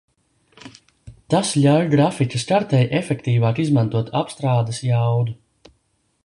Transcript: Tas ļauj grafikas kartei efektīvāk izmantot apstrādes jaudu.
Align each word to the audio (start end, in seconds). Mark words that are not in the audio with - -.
Tas 1.33 1.51
ļauj 1.65 1.85
grafikas 1.91 2.45
kartei 2.53 2.81
efektīvāk 3.01 3.61
izmantot 3.65 4.11
apstrādes 4.23 4.81
jaudu. 4.89 5.37